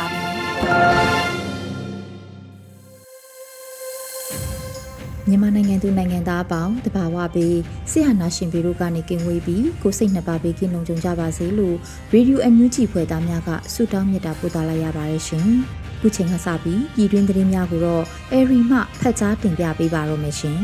[5.27, 7.57] မြန်မာနိုင်ငံသူနိုင်ငံသားအပေါင်းတဘာဝပြီး
[7.91, 11.77] ဆရာနာရှင်ပြည်တို့ကနေကင်ဝေးပြီးကိုစိတ်နှစ်ပါးပြီးကင်းလုံးကြုံကြပါစေလို့
[12.13, 15.47] Radio NUG ဖွဲ့သားများကဆုတောင်းမြတ်တာပို့သလာရပါတယ်ရှင်။
[16.01, 20.57] ခုချိန်ကစပြီးပြည်တွင်းသတင်းများကိုတော့အေရီမှဖတ်ကြားတင်ပြပေးပါရမရှင်။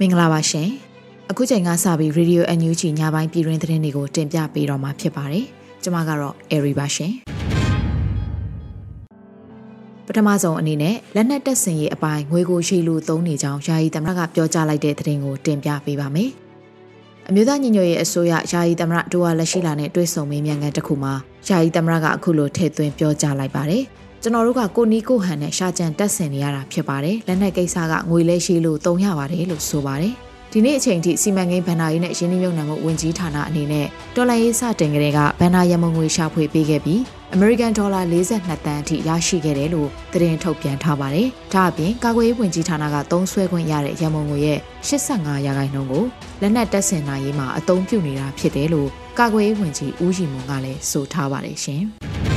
[0.00, 0.68] မင်္ဂလာပါရှင်။
[1.30, 5.46] အခုချိန်ကစပြီး Radio NUG ညပိုင်းပြည်တွင်းသတင်းတွေကိုတင်ပြပေးတော့မှာဖြစ်ပါတယ်။
[5.82, 7.12] ကျမကတော့ Airy ပါရှင်
[10.06, 16.30] ပထမဆုံးအနေနဲ့လက်နက်တပ်ဆင်ရေးအပိုင်းငွေကိုရှိလူသုံးနေကြောင်းယာယီသမရကပြောကြားလိုက်တဲ့သတင်းကိုတင်ပြပေးပါမယ်
[17.28, 21.14] အမျိုးသားညီညွတ်ရေးအစိုးရယာယီသမရဒိုဝါလက်ရှိလာနဲ့တွဲဆုံမေးမြန်းခန်းတစ်ခုမှာ
[21.48, 23.82] ယာယီသမရကအခုလိုထည့်သွင်းပြောကြားလိုက်ပါတယ်
[24.22, 30.14] ကျွန်တော်တို့ကကိုနီကိုဟန်နဲ့ရှာကြံတက်ဆင်နေရတာဖြစ်ပါတယ်လက်နက်ကိစ္စကငွေလဲရှိလို့တုံရပါတယ်လို့ဆိုပါတယ်
[30.54, 37.00] ဒီနေ့အချိန်ထိစီမံကိန်းဗန္နာရေးနဲ့ရင်းနှီးမြှုပ်နှံမှုဝန်ကြီးဌာနအနေနဲ့ဒေါ်လာရေးစတင်ကလေးကဗန္နာရမုံငွေရှာဖွေပေးခဲ့ပြီး
[37.36, 46.04] American Dollar 42တန်းအထိရရှိခဲ့တယ်လို့သတင်းထုတ်ပြန်ထားပါတယ်။ဒါအပြင်ကာကွယ်ရေးဝန်ကြီးဌာနကသုံးစွဲခွင့်ရတဲ့ရမုံငွေရဲ့85ရာခိုင်နှုန်းကို
[46.40, 48.88] လက်နက်တပ်ဆင်နိုင်ရေးမှာအသုံးပြုနေတာဖြစ်တယ်လို့
[49.18, 51.84] ကာကွယ်ရေးဝန်ကြီးဦးရီမွန်ကလည်းဆိုထားပါတယ်ရှင်။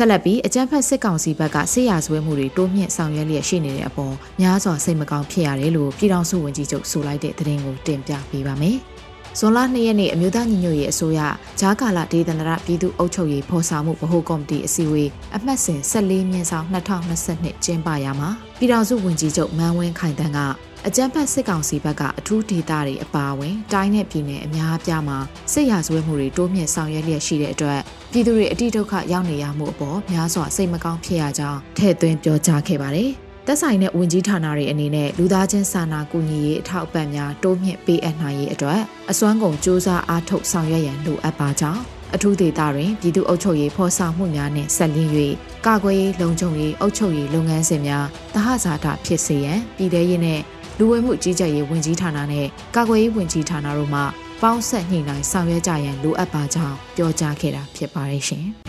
[0.00, 8.78] ဆက်လက်ပြီးအကြမ်းဖက်စစ်ကောင်စီဘက်ကဆေးရဆွဲမှုတွေတိုးမြင့်ဆောင်ရွက်လျက်ရှိနေတဲ့အပေါ်များစွာစိတ်မကောင်းဖြစ်ရတယ်လို့ပြည်ထောင်စုဝန်ကြီးချုပ်ဆိုလိုက်တဲ့သတင်းကိုတင်ပြပေးပါမယ်။
[9.40, 11.20] ဇွန်လ2ရက်နေ့အမျိုးသားညီညွတ်ရေးအစိုးရ
[11.60, 16.66] ဂျားကာလာဒေသနာပြည်သူ့အုပ်ချုပ်ရေးဖော်ဆောင်မှုဗဟိုကော်မတီအစည်းအဝေးအမှတ်စဉ်14မြင်းဆောင်
[17.14, 20.38] 2022ကျင်းပရာမှာပြည်ထောင်စုဝန်ကြီးချုပ်မန်းဝင်းခိုင်တန်းက
[20.86, 25.18] အကြမ်းဖက်စစ်ကောင်စီဘက်ကအထူးဒေသတွေအပါအဝင်တိုင်းနဲ့ပြည်နယ်အများအပြားမှာ
[25.52, 27.80] စစ်ရာဇဝတ်မှုတွေတိုးမြင့်ဆောင်ရွက်လျက်ရှိတဲ့အတွက်
[28.12, 33.12] ပြည်သူတွေအတိဒုက္ခရောက်နေရမှုအပေါ်များစွာစိတ်မကောင်းဖြစ်ရကြောင်းထည့်သွင်းပြောကြားခဲ့ပါတယ်။
[33.50, 41.82] သက်ဆိုင်တဲ့ဝန်ကြီးဌာနတွေအနေနဲ့လူသားချင်းစာနာကူညီရေးအထောက်အပံ့များတိုးမြင့်ပေးအပ်နိုင်ရေးအတွက်အစွမ်းကုန်စ조사အားထုတ်ဆောင်ရွက်ရန်လိုအပ်ပါကြောင်း
[42.14, 45.10] အထူးဒေသတွင်ပြည်သူ့အုပ်ချုပ်ရေးဖော်ဆောင်မှုများနှင့်ဆက်လျင်း၍
[45.66, 50.42] ကာကွယ်ရေးလုံခြုံရေးအုပ်ချုပ်ရေးလုပ်ငန်းစဉ်များတဟဇာတာဖြစ်စေရန်ပြည်ထရေးနှင့်
[50.78, 54.00] လူဝင်မှုကြီးကြပ်ရေးဝန်ကြီးဌာနနဲ့ကာကွယ်ရေးဝန်ကြီးဌာနတို့မှ
[54.42, 58.46] ပေါင်းဆက်ညှိနှိုင်းဆောင်ရွက်ကြရန်လိုအပ်ပါကြောင်းပြောကြားခဲ့တာဖြစ်ပါတယ်ရှင်။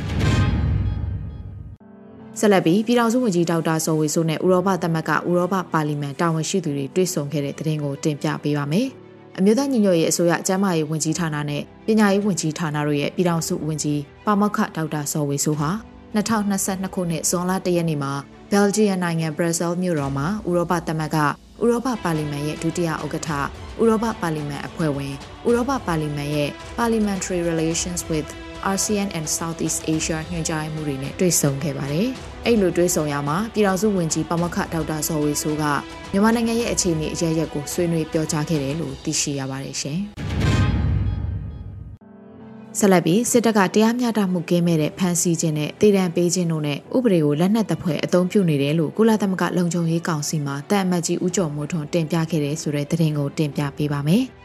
[2.40, 8.88] ဆက်လက်ပြီးပြည်ထောင်စုဝန်ကြီးဒေါက်တာစောဝေဆိုးနဲ့ဥရောပသမဂ္ဂဥရောပပါလီမန်တာဝန်ရှိသူတွေတွေ့ဆုံခဲ့တဲ့သတင်းကိုတင်ပြပေးပါမယ်။
[9.38, 15.70] အမျိုးသားညီညွတ်ရေးအစိုးရကျန်းမာရေးဝန်ကြီးဌာနနဲ့ပညာရေးဝန်ကြီးဌာနတို့ရဲ့ပြည်ထောင်စုဝန်ကြီးပါမောက္ခဒေါက်တာစောဝေဆိုးဟာ
[16.16, 18.14] 2022ခုနှစ်ဇွန်လ1ရက်နေ့မှာ
[18.52, 21.18] ဘယ်လ်ဂျီယံနိုင်ငံဘရပ်ဆဲလ်မြို့တော်မှာဥရောပသမဂ္ဂ
[21.64, 23.30] ဥရောပပါလီမန်ရဲ့ဒုတိယဥက္ကဋ္ဌ
[23.82, 25.14] ဥရောပပါလီမန်အဖွဲ့ဝင်
[25.48, 28.30] ဥရောပပါလီမန်ရဲ့ Parliamentary Relations with
[28.72, 32.08] ASEAN and Southeast Asia ညွှန်ကြားမှုတွေနဲ့တွေ့ဆုံခဲ့ပါတယ်။
[32.46, 35.64] အဲ့လိုတွေ့ဆုံရမှာပြည်ထောင်စုဝန်ကြီးပမခဒေါက်တာဇော်ဝေဆိုးက
[36.12, 40.00] မြန်မာနိုင်ငံရဲ့အခြေအနေအရရက်ကိုဆွေးနွေးပြောကြားခဲ့တယ်လို့သိရှိရပါတယ်ရှင်။
[42.80, 54.26] ဆက်လက်ပြီးစစ်တပ်ကတရားမျှတမှုကင်းမဲ့တဲ့ဖမ်းဆီးခြင်းနဲ့တည်တံပေးခြင်းတို့နဲ့ဥပဒေကိုလက်နက်တပ်ဖွဲ့အသုံးပြုနေတယ်လို့ကုလသမဂ္ဂလုံခြုံရေးကောင်စီမှတန်အမတ်ကြီးဦးကျော်မိုးထွန်းတင်ပြခဲ့တဲ့ဆိုတဲ့သတင်းကိုတင်ပြပေးပါမယ်။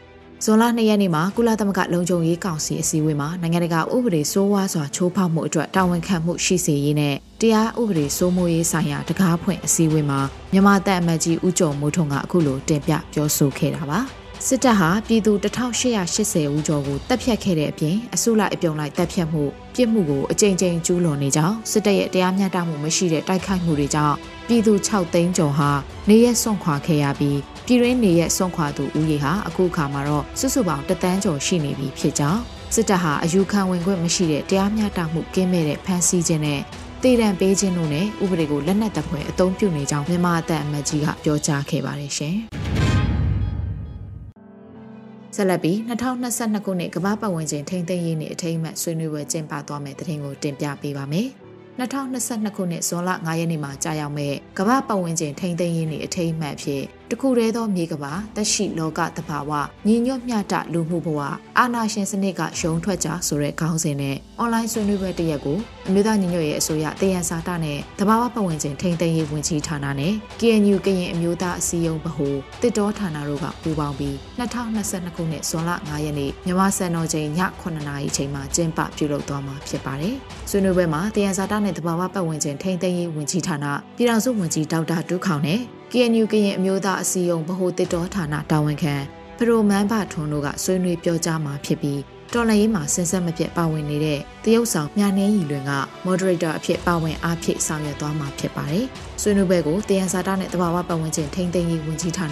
[0.47, 10.19] ဇွန်လ2ရက်နေ့မှာကုလသမဂ္ဂလုံခြုံရေးကောင်စီအစည်းအဝေးမှာနိုင်ငံတကာဥပဒေစိုးဝါးစွာချိုးဖောက်မှုအတွက်တာဝန်ခံမှုရှိစေရေးနဲ့တရားဥပဒေစိုးမိုးရေးဆိုင်ရာတကားဖွင့်အစည်းအဝေးမှာ
[10.53, 13.99] မြန်မာတန်အမတ်ကြီးဦးကျော်မိုးထွန်းကအခုလိုတင်ပြပြောဆိုခဲ့တာပါ။
[14.47, 19.43] စစ်တပ်ဟာပြည်သူ1880ဦးကျော်ကိုတပ်ဖြတ်ခဲ့တဲ့အပြင်အစုလိုက်အပြုံလိုက်တပ်ဖြတ်မှု
[19.75, 24.15] ပြစ်မှုကိုအကြိမ်ကြိမ်ကျူးလွန်နေကြောင်းစစ်တပ်ရဲ့တရားမျှတမှုမရှိတဲ့တိုက်ခိုက်မှုတွေကြောင့်
[24.47, 25.71] ပြည်သူ6သိန်းကျော်ဟာ
[26.09, 32.41] နေရက်ဆွန့်ခွာခဲ့ရပြီး ပြည်ရင်းနေရက်ဆွန့်ခွာသူဦးရေဟာအခုအခါမှာတော့စုစုပေါင်းတသန်းကျော်ရှိနေပြီဖြစ်ကြောင်း
[32.75, 36.61] စစ်တပ်ဟာအယူခံဝင်ခွင့်မရှိတဲ့တရားမျှတမှုကင်းမဲ့တဲ့ဖမ်းဆီးခြင်းနဲ့
[37.03, 42.35] တည်တံပေးခြင်းတို့နဲ့ဥပဒေကိုလက်နက်တပ်ဖွဲ့အသုံးပြုနေကြောင်းမြန်မာအသံအမတ်ကြီးကပြောကြားခဲ့ပါတယ်ရှင်။
[45.35, 51.27] ဆက်လက်ပြီး2022ခုနှစ်ကမ္ဘာပတ်ဝန်းကျင်ထိန်းသိမ်းရေးနှင့်အထိမ်းအမှတ်ဆွေးနွေးပွဲကျင်းပသွားမယ့်တဲ့တင်ကိုတင်ပြပေးပါမယ်။
[51.79, 59.51] 2022ခုနှစ်ဇွန်လ9ရက်နေ့မှာကြာရောက်မဲ့ကမ္ဘာပတ်ဝန်းကျင်ထိန်းသိမ်းရေးနှင့်အထိမ်းအမှတ်ဖြစ်တခုတည်းသောမြေကမ္ဘာတက်ရှိလောကတဘာဝ
[59.87, 61.19] ညီညွတ်မျှတလူမှုဘဝ
[61.57, 65.57] အာနာရှင်စနစ်ကရုံထွက်ကြဆိုတဲ့ခေါင်းစဉ်နဲ့အွန်လိုင်းဆွေးနွေးပွဲတစ်ရက်ကို
[65.87, 77.29] အမျိုးသားညီညွတ်ရေးအစိုးရတယံစာတနဲ့တဘာဝပတ်ဝန်းကျင်ထိန်းသိမ်းရေးဝန်ကြီးဌာနနဲ့ KNU ကရင်အမျိုးသားအစည်းအရုံးဗဟိုတစ်တော်ဌာနတို့ကပူးပေါင်းပြီး2022ခုနှစ်ဇွန်လ9ရက်နေ့မြန်မာစံတော်ချိန်ည
[77.61, 80.15] 9:00နာရီချိန်မှာကျင်းပပြုလုပ်သွားမှာဖြစ်ပါတယ်။
[80.49, 83.65] ဆွေးနွေးပွဲမှာတယံစာတနဲ့တဘာဝပတ်ဝန်းကျင်ထိန်းသိမ်းရေးဝန်ကြီးဌာန
[83.97, 85.61] ပြည်ထောင်စုဝန်ကြီးဒေါက်တာတူးခေါင်နဲ့
[85.97, 88.95] KNU ကရင်အမျိုးသားအစည်းအရုံးဗဟိုတစ်တော်ဌာနတာဝန်ခံ
[89.37, 92.01] ဖရိုမန်ဘထွန်းတို့ကဆွေးနွေးပြောကြားမှာဖြစ်ပြီး
[92.33, 95.73] တော်လှန်ရေးမှာဆင်ဆက်မပြတ်ပါဝင်နေတဲ့တရုတ်ဆောင်မြနှင်းရီလွင်က
[96.07, 98.85] moderator အဖြစ်ပါဝင်အားဖြည့်ဆောင်ရွက်သွားမှာဖြစ်ပါတယ်။
[99.21, 102.27] ဆွေးနွေးပွဲကိုတယန်စာတာနဲ့တဘာဝပတ်ဝန်းကျင်ထိန်းသိမ်းရေးဝန်ကြီးဌာန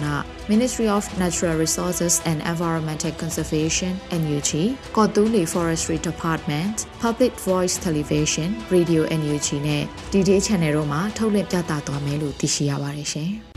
[0.52, 4.50] Ministry of Natural Resources and Environmental Conservation NUG
[4.96, 9.82] ကော်တူးလီ Forestry Department Public Voice Television Radio NUG နဲ့
[10.12, 13.32] DD Channel တို့မှာထုတ်လွှင့်ပြသသွားမယ်လို့သိရှိရပါတယ်ရှင်။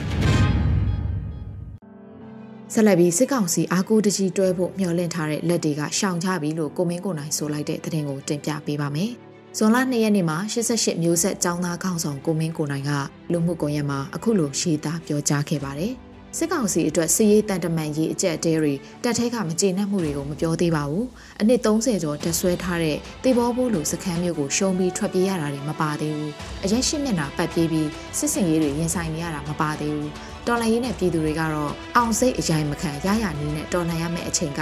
[2.74, 9.12] ဆက်လက်ပြီးစစ်ကောင်စီအားကိုတကြီးတွဲဖို့မျှော်လင့်ထားတဲ့လက်တွေကရှောင်ချပြီလို့ကိုမင်းကိုနိုင်ဆိုလိုက်တဲ့သတင်းကိုတင်ပြပေးပါမယ်။
[9.58, 12.92] ဇွန်လ2ရက်နေ့မှာ88မျိုးဆက်ចောင်းသားခေါင်းဆောင်ကိုမင်းကိုနိုင်က
[13.32, 15.94] လူမှုကွန်ရက်မှာအခုလိုရေးသားပြောကြားခဲ့ပါတယ်။
[16.38, 18.74] စစ်ကောင်စီအတွက်စီရေးတန်တမန်ရေးအကြက်တဲတွေ
[19.04, 21.06] တက်ထဲကမကျေနပ်မှုတွေကိုမပြောသေးပါဘူး။
[21.40, 26.32] အနှစ်30ကျော်တက်ဆွဲထားတဲ့တေဘောဘိုးလိုစခန်းမျိုးကိုရှုံးပြီးထွက်ပြေးရတာတွေမပါသေးဘူး။
[26.64, 30.12] အရက်ရှိမျက်နှာပတ်ပြေးပြီးစစ်စင်ရေးတွေရင်ဆိုင်နေရတာမပါသေးဘူး။
[30.48, 34.62] တော်လှန်ရေးနဲ့ပြည်သူတွေကတော့အောင်စိတ်အရင်မခံရရနီးနဲ့တော်လှန်ရမယ့်အချိန်က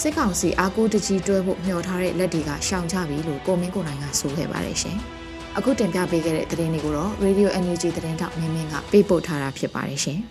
[0.00, 4.96] စစ်ကောင်စီအားကိုးတကြီးတွဲဖို့မျှော်ထားတဲ့လက်တွေကရှောင်ချပြီလို့ကိုမင်းကိုနိုင်ကဆိုခဲ့ပါတယ်ရှင်။
[5.56, 10.18] အခုတင်ပြပေးခဲ့တဲ့သတင်းတွေကိုတော့ Radio NUG သတင်းတောက်မင်းမင်းကပေးပို့ထားတာဖြစ်ပါတယ်ရှင်။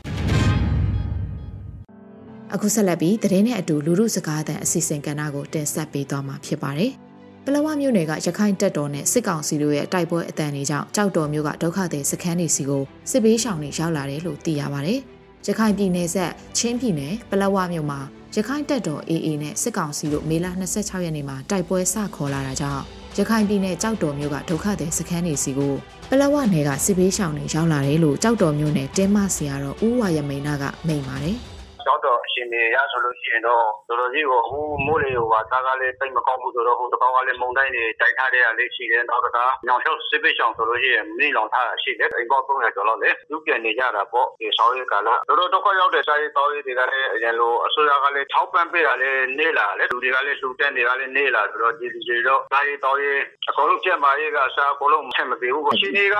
[2.53, 6.93] အခုဆက်လက်ပြီးသတင်းနဲ့အတူလူမှုစကားသံအစီအစဉ်ကဏ္ဍကိုတင်ဆက်ပေးသွားမှာဖြစ်ပါတယ်။
[7.45, 15.00] ပလဝမြို့နယ်ကရခိုင်တပ်တော်နဲ့စစ်ကောင်စီတို့ရဲ့တိုက်ပွဲအတန်တွေကြောင့်ကြောက်တော်မြို့ကဒုက္ခသည်စခန်းတွေစီကိုစစ်ဘေးရှောင်တွေရောက်လာတယ်လို့သိရပါတယ်။
[15.47, 18.00] ရခိုင်ပြည်နယ်ဆက်ချင်းပြည်နယ်ပလဝမြို့မှာ
[18.36, 20.45] ရခိုင်တပ်တော် AA နဲ့စစ်ကောင်စီတို့မေလ
[20.75, 22.83] 26ရက်နေ့မှာတိုက်ပွဲစခေါ်လာတာကြောင့်
[23.18, 25.74] ရခိုင်ပြည်နယ်ကြောက်တော်မြို့ကဒုက္ခသည်စခန်းတွေစီကို
[26.09, 31.39] ပလဝနယ်ကစစ်ဘေးရှောင်တွေရောက်လာတယ်လို့ကြောက်တော်မြို့နယ်တင်းမစီယာတော်ဦးဝါရမိန်နာကမိန့်ပါတယ်။
[32.33, 56.18] ရှင်နေရဆိုလို့ရှိရင်တော့တော်တော်ကြီးကိုဟိုမိုးလေဟိုဟာသားကလည်းတိတ်မကောင်းဘူးဆိုတော့ဟိုတကောင်ကလည်းမုံတိုင်းနေတိုက်ထားတဲ့အားလေးရှိတယ်နောက်တစ်ခါညောင်လျှောက်စစ်ပစ်ဆောင်ဆိုလို့ရှိရင်မိလောင်ထားတာရှိတယ်အိမ်ပေါက်300ကျော်လောက်လေသူပြန်နေကြတာပေါ့ဒီဆောင်ရဲကလာတော်တော်ဒုက္ခရောက်တဲ့စားရေးတောင်းရေးတွေကလည်းအရင်လိုအစိုးရကလည်းထောက်ပံ့ပေးတာလည်းနေလာလေလူတွေကလည်းလှူတက်နေတာလည်းနေလာဆိုတော့ဒီဒီတွေတော့စားရေးတောင်းရေးအကုန်လုံးပြတ်မာရေးကစားအကုန်လုံးချက်မပေးဘူးပေါ့ရှင်တွေက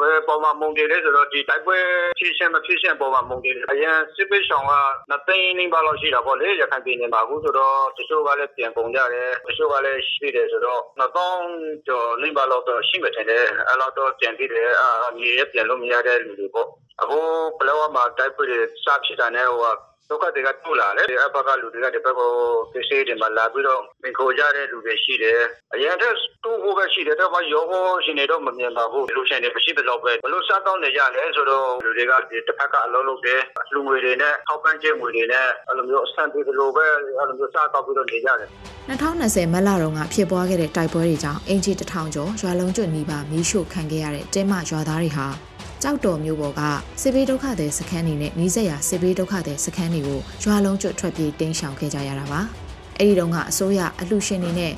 [0.00, 1.78] ဘယ်ပေါ်မှာမုံတယ်လဲဆိုတော့ဒီတိုက်ပွဲ
[2.18, 4.72] ဖြစ်ရှင်မဖြစ်ရှင်ပေါ်မှာမုံတယ်အရင်စစ်ပစ်ဆောင်က
[5.08, 16.68] နှစ်သိန်းနှင်းပါလောက်ရှိတာပေါ့လေရခိုင်ပြည်နယ်မှာအခုဆိုတော့တချို့ကလည်းပြန်ကုန်ကြတယ်တချို့ကလည်းရှိတယ်ဆိုတော့2000ကျော်နှင်းပါလောက်တော့ရှိမှထင်တယ်အဲ့လောက်တော့ပြန်ပြီးတယ်အာမြေရပြန်လို့မရတဲ့လူတွေပေါ့
[17.02, 17.20] အခု
[17.58, 19.74] ပလောမှာတိုက်ပွဲတွေစဖြစ်တာနဲ့ဟို
[20.10, 22.30] ဒုက္ခတွေကတူလာတယ်အဘကလူတွေကဒီဘက်ကို
[22.72, 25.40] ပစ္စည်းတွေမှာလာပြီးတော့ပင်ခိုကြတဲ့လူတွေရှိတယ်
[25.74, 33.40] အရင်တည်းတူဖို့ပဲရှိတယ်တော့ဘာရောဟောရှင်တွေတော့မမြင်ပါဘူးလူရှင်တွေမရှိတဲ့လောက်ပဲဘလို့စားတောင်းနေကြလဲဆိုတော့လူတွေကဒီတစ်ဖက်ကအလုံးလုံးတယ်
[33.74, 38.48] လူငွေတွေနဲ့ထောက်ပံ့ခြင်းငွေတွေနဲ့အဲ့လိုမျိုးအဆန်ပြေလိုပဲအဲ့လိုမျိုးစားတောက်ပြီးတော့နေကြတယ်
[38.90, 45.49] 2020မက်လာတုန်းကဖြစ်ပွားခဲ့တဲ့တိုက်ပွဲတွေကြောင့်အင်ဂျီတထောင်ကျော်ရွာလုံးကျွတ်နီးပါမီးရှို့ခံခဲ့ရတဲ့တဲမရွာသားတွေဟာ
[45.82, 46.60] ကြောက်တော်မျိုးပေါ်က
[47.02, 52.40] စစ်ဘေးဒုက္ခသည်စခန်းတွေနဲ့နီးစပ်ရာစစ်ဘေးဒုက္ခသည်စခန်းတွေကိုရွာလုံးကျွတ်ထွက်ပြေးတင်းရှောင်ခဲ့ကြရတာပါ။
[52.98, 54.72] အဲဒီတုန်းကအစိုးရအလှရှင်တွေနဲ့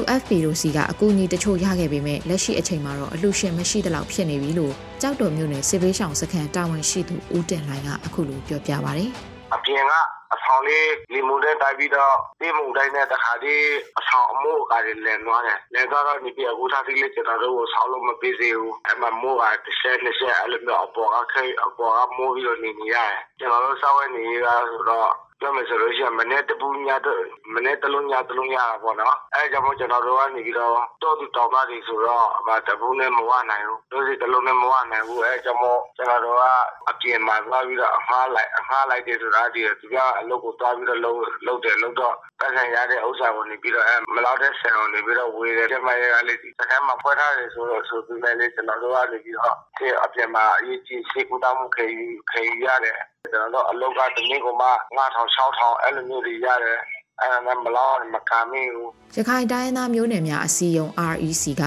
[0.00, 9.04] WFP တို့စီကအကူအညီတချို့ရခဲ့ပေမဲ့လက်ရှိအချိန်မှာတော့အလှရှင်မရှိတဲ့လောက်ဖြစ်နေပြီလို့ကြောက်တော်မျိုးနယ်စစ်ဘေးရှောင်စခန်းတာဝန်ရှိသူဦးတင်လှိုင်ကအခုလိုပြောပြပါဗျ။
[9.54, 9.92] အပြင်က
[10.36, 27.22] အဆောင်လေးလီမူတဲ့တိုက်ပြီးတော့ဒီမူတိုင်းနဲ့တခါတည်းအဆောင်အမိုးကလည်းလည်သွားတယ်လည်သွားတော့ဒီပြအခုသားတိလေးကျွန်တော်တို့ဆောင်းလို့မပေးစေဘူးအဲ့မှာမိုးကတစ်ဆက်နှစ်ဆက်အဲ့လိုမျိုးအပေါ်ကခဲအပေါ်ကမိုးပြီးတော့နေနေရတယ်ကျွန်တော်တို့စောင်းဝဲနေရဆိုတော့ ပြောမယ်ဆိုလို့ရှိရင်မနေ့တပူညတော့
[27.54, 36.42] မနေ့တလုံးညတလုံးရတာပေါ့နော်အဲကြောင့်ကျွန်တော်တို့ကနေပြီးတော့တော့သူတောင်းသားတွေဆိုတော့ဗာတပူနဲ့မဝနိုင်ဘူးတို့စီတလုံးနဲ့မဝနိုင်ဘူးအဲကြောင့်မို့ကျွန်တော်တို့က
[36.90, 51.86] အပြင်မှာသွားပြီးတော့အမှားလိုက်အမှားလိုက်တယ်ဆိုတာဒီသူကအလုပ်ကိုသွားပြီးတော့လုပ်လုပ်တယ်လုပ်တော့ပတ်ဆိုင်ရတဲ့ဥစ္စာကိုနေပြီးတော့အဲမလောက်တဲ့ဆန်ကိုနေပြီးတော့ဝေတယ်တဲ့မရကလေးဒီစကန်မှာဖွက်ထားတယ်ဆိုတော့ဆိုပြီးလည်းကျွန်တော်တို့ကနေပြီးတော့ဒီအပြင်မှာအရေးကြီးစေကူတောင်းမှုခေ
[52.30, 52.98] ခေရတယ်
[53.32, 56.78] ကျွန်တော်တို့အလုပ်ကတနည်းကမှ9000 6000အဲ့လိုမျိုးတွေရတယ်
[57.20, 61.64] အဲ့ဒါနဲ့မလောက်မကမီဘူးရခိုင်တိုင်းသားမျိုးနယ်များအစည်းအရုံး REC က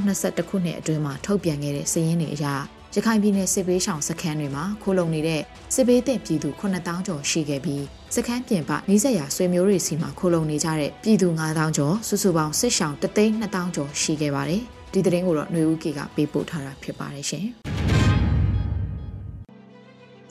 [0.00, 2.46] 2021ခုနှစ်အတွင်းမှာထုတ်ပြန်ခဲ့တဲ့စာရင်းတွေအရ
[2.96, 5.42] ရခိုင်ပြည်နယ်စစ်ဘေးရှောင်စခန်းတွေမှာခိုးလုံနေတဲ့
[5.74, 17.46] စစ်ဘေးသင့်ပြည်သူ9000ကျော်ရှိခဲ့ပြီးစခန်းပြင်ပနီးစပ်ရာဆွေမျိုးတွေစီမှာခိုးလုံနေကြတဲ့ပြည်သူ9000ကျော်စုစုပေါင်းစစ်ရှောင်3,200ကျော်ရှိခဲ့ပါတယ်။ဒီသတင်းကိုတော့ຫນွေဦးကေကပေးပို့ထားတာဖြစ်ပါတယ်ရှင်။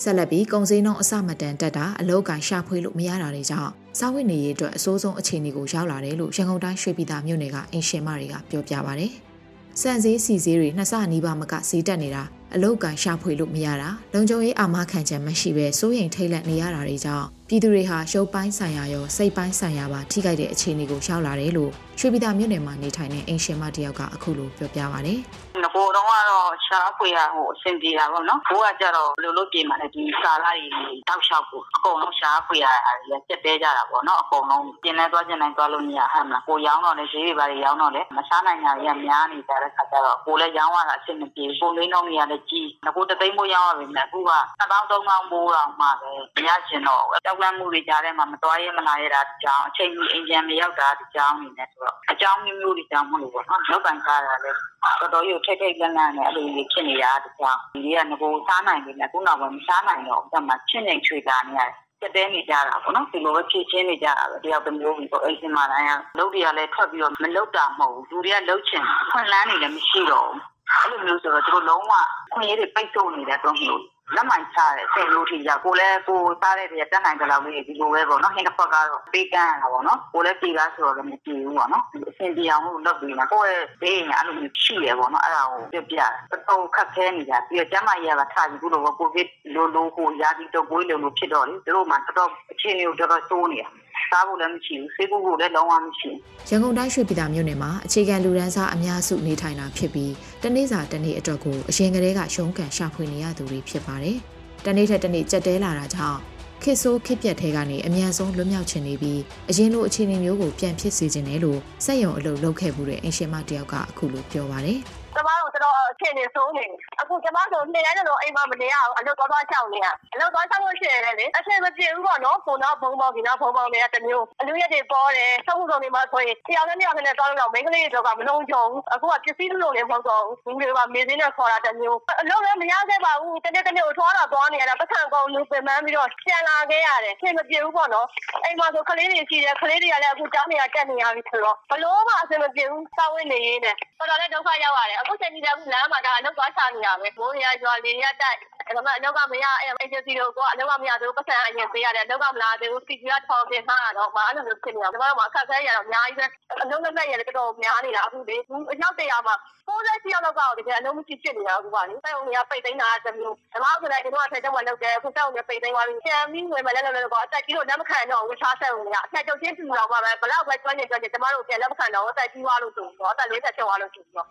[0.04, 9.08] ဆက်လက်ပြီးကုံစင်းနှုံအစမတန်တက်တာအလောက်ကန်ရှာဖွေလို့မရတာတွေကြောင့်စားဝတ်နေရေးအတွက်အစိုးဆုံးအခြေအနေကိုရောက်လာတယ်လို့ရန်ကုန်တိုင်းရွှေပြည်သာမြို့နယ်ကအင်ရှင်မတွေကပြောပြပါဗျ။
[9.82, 25.12] စံစည်းစီစည်းတွေနှစ်ဆနီးပါးမကစီးတက်နေတာ အလောက်ကန်ရှာဖွေလို့မရတာလုံခြုံရေးအာမခံချက်မရှိဘဲစိုးရိမ်ထိတ်လန့်နေရတာတွေကြောင့် ပြည်သူတွေဟာရုပ်ပိုင်းဆိုင်ရာရောစိတ်ပိုင်းဆိုင်ရာပါထိခိုက်တဲ့အခြေအနေကိုရောက်လာတယ်လို့ရွှေပြည်သာမြို့နယ်မှာနေထိုင်တဲ့အင်ရှင်မတယောက်ကအခုလိုပြောပြပါဗျ။
[25.64, 30.68] ငကိုတော့ကတော့ရှားဖွေရဟိုအဆင်ပြေတာပေါ့နော်။ဘိုးကကြတော့ဘယ်လိုလုပ်ပြင်မှာလဲဒီစာလာတွေ
[31.10, 54.58] တောက်လျှောက်ကိုအကုန်လုံးရှားဖွေရတာတွေစက်တဲကြတာပေါ့နော်။အကုန်လုံးကျင်နေသွားကျင်နိုင်သွားလို့မရဟမ်မလား။ကိုရောင်းတော့လေဈေးတွေပါတွေရောင်းတော့လေမစားနိုင်တာတွေကများနေကြတဲ့ခါကျတော့ကိုလည်းရောင်းရတာအဆင်မပြေဘူး။ကိုလေးနှုံးတွေကလည်းကြီး။ငကိုတသိန်းမိုးရောင်းရပြီမဲ့အခုက2000 3000မိုးတော့မှပဲမရချင်တော့တောက်လန့်မှုတွေကြားထဲမှာမတော်ရဲမလာရတာဒီကြောင်အချိန်ကြီးအင်ဂျင်မရောက်တာဒီကြောင်နေနဲ့ဆိုတော့အကြောင်းမျိုးမျိုးတွေကြောင့်မလို့ပေါ့နော်လောက်ကန်ကားတာလည်း
[55.00, 70.42] တော်တော်ကြီးထိတ်ထိတ်လန့်လန့်နဲ့အဲ့လိုကြီးဖြစ်နေတာဒီကြောင်ဒီကငကိုစားနိုင်ပြီနဲ့ခုနောက်ပိုင်းမစားနိုင်တော့အဲ့မှာချင်းနေချွေတာနေရတယ်စက်တဲနေကြတာပေါ့နော်ဒီလိုပဲဖြည့်ချင်းနေကြတာပဲတယောက်တစ်မျိုးပြီးပေါ့အိမ်စင်မာတိုင်းကလုပ်တွေကလည်းထွက်ပြီးတော့မလုပ်တာမဟုတ်ဘူးလူတွေကလှုပ်ချင်ခွန်လန်းနေလည်းမရှိတော့ဘူး
[70.78, 71.94] အဲ့လိုမျိုးဆိုတော့သူတို့လုံးဝ
[72.34, 73.82] ခွင့်ရည်ပိတ်ဆို့နေတဲ့တော့မျိုး
[74.16, 93.70] လက်မှန်ချတဲ့စိတ်လို့ထိကြကိုလည်းကိုစားတဲ့တည်းတက်နိုင်ကြလောက်လေးဒီလိုပဲပေါ့နော်ဟင်းတစ်ဖက်ကတော့ပေးကမ်းရတာပေါ့နော်ကိုလည်းပြေကားဆိုတော့လည်းမပြေဘူးပေါ့နော်အဆင်ပြေအောင်လို့လုပ်ပြီးမှကိုယ့်ရဲ့ဘေးညာအဲ့လိုမျိုးရှိရပေါ့နော်အဲ့ဒါကိုပြပြတော်တော်ခက်ခဲနေကြပြီးတော့ကျမကြီးကထားပြီးခုလိုကိုဗစ်လိုလိုကိုရာသီတော့ဘွေးလိုလိုဖြစ်တော့လေသူတို့မှတော်တော်အခြေအနေကိုတော်တော်စိုးနေတာ
[94.10, 96.10] စားဖို့လည်းမရှိဘူးဆေးကုဖို့လည်းလုံးဝမရှိ
[96.50, 100.14] ရန်ကုန်တိုင်းရွှေပြည်သာမြို့နယ်မှာအခြေခံလူရန်စားအများစုနေထိုင်တာဖြစ်ပြီး
[100.44, 104.18] တနေ့စာတနေ့အတွက်ကိုအရင်ကတည်းကရှုံးကန်ရှာဖွေနေရသူတွေဖြစ်ပါတယ်။
[104.66, 106.20] တနေ့ထက်တနေ့ကြက်တဲလာတာကြောင့်
[106.64, 114.80] ခစ်ဆိုးခစ်ပြက်ထဲကနေအမြန်ဆုံးလွတ်မြောက်ချင်နေပြီးအရင်လိုအခြေအနေမျိုးကိုပြန်ဖြစ်စေချင်တယ်လို့စက်ရုံအလုပ်လုပ်ခဲ့မှုတဲ့အင်ရှင်မတယောက်ကအခုလိုပြောပါတယ်။
[115.16, 116.66] ကျမတို့ တော်တော်အခြေအနေဆိုးနေ
[117.02, 128.64] အခုကျမတို့နေရတယ်လို့အိမ်မှာမနေရအောင်အလုပ်သွားသွားချောင်းနေရအလုပ်သွားချောင်းလို့ရှိရင်လေအချိန်မပြေဘူးပေါ့နော်ပုံတော့ဘုံပေါင်းဒီနောက်ဘုံပေါင်းတွေကတမျိုး အလူရက်တွေပေါ်တယ်သုံးခုဆုံးနေမှာဆိုရင်တရားနဲ့တရားနဲ့တောင်းတော့မိန်းကလေးတွေကမလုံးကြုံ
[128.94, 138.08] အခုက ပစ္စည်းလုံးလည်း မဟုတ်တော့ဘူးဒီလိုကမေးစင်းနဲ့ခေါ်တာတမျိုး အလုပ်လည်း မရခဲ့ပါဘူး တနေ့တနေ့ကိုထွားတာသွားနေရတာပတ်စံကုန်လူပင်ပန်းပြီးတော့ ပြန်လာခဲ့ရတယ်အချိန်မပြေဘူးပေါ့နော်
[138.44, 148.36] အိမ်မှာဆို ကလေးတွေရှိတယ် ကလေးတွေကလည်း အခုကြားနေရတက်နေရပြီဆိုတော့ဘလို့မှ အဆင်မပြေဘူး စာဝင်နေရင်းနဲ့ တော်တော်လည်း ဒုက္ခရောက်ရတယ်အခုချိန်ကြီးကလမ်းမှာဒါအလုပ်သွားချနေရပဲမိုးရရွာလေရတက်
[148.76, 156.26] ဒါမှအလောက်ကမရအဲ agency တို့ကအလောက်ကမရသေးဘူးပတ်စံအရင်ပေးရတယ်အလောက်ကမလာသေးဘူး CG ကထောင်တင်ထားတော့မအဲ့လိုမျိုးဖြစ်နေတာကျွန်တော်တို့ကအခက်ခဲရတော့အများကြီးပဲ
[156.62, 158.38] အလုံးလက်လက်ရတော်တော်များနေတာအခုလေ
[158.72, 159.36] အရောက်တရာမှာ
[159.70, 174.28] 60ရောက်တော့တကယ်အလုံးမရှိဖြစ်နေတာအခုပါလေစိုက်ုံတွေကပိတ်သိမ်းတာတမျိုးဓမ္မဆိုတဲ့ဒီတော့အထက်ကျမှလောက်တယ်အခုစိုက်ုံတွေပိတ်သိမ်းသွားပြီပြန်ပြီးဝင်မလဲလဲလဲတော့အတက်ကြီးတော့လက်မခံတော့ဝှချဆက်ုံတွေကအထက်ကျုပ်ချင်းပြူတော့ပါပဲဘလောက်ပဲကျွမ်းနေကျွမ်းနေကျမတို့ပြန်လက်မခံတော့အတက်ကြီးသွားလို့ဆိုတော့အတက်40ကျော်သွားလို့ဆိုတော့